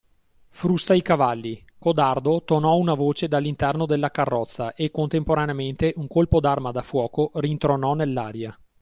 [0.49, 6.71] Frusta i cavalli, codardo tonò una voce dall’interno della carrozza e contemporaneamente un colpo d’arma
[6.71, 8.59] da fuoco rintronò nell’aria.